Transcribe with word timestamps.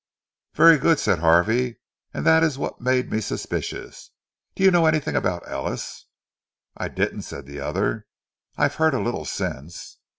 "Very 0.55 0.79
good," 0.79 0.97
said 0.97 1.19
Harvey, 1.19 1.77
"and 2.11 2.25
that 2.25 2.41
is 2.41 2.57
what 2.57 2.81
made 2.81 3.11
me 3.11 3.21
suspicious. 3.21 4.09
Do 4.55 4.63
you 4.63 4.71
know 4.71 4.87
anything 4.87 5.15
about 5.15 5.47
Ellis?" 5.47 6.07
"I 6.75 6.87
didn't," 6.87 7.21
said 7.21 7.45
the 7.45 7.59
other. 7.59 8.07
"I've 8.57 8.73
heard 8.81 8.95
a 8.95 8.99
little 8.99 9.25
since." 9.25 9.99